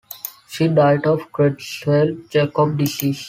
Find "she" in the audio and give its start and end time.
0.47-0.67